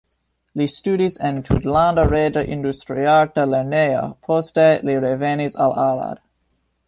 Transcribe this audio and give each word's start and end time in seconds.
Li 0.59 0.65
studis 0.75 1.17
en 1.27 1.35
Tutlanda 1.49 2.05
Reĝa 2.13 2.43
Industriarta 2.55 3.45
Lernejo, 3.51 4.01
poste 4.29 4.67
li 4.89 4.99
revenis 5.07 5.61
al 5.67 5.77
Arad. 5.85 6.25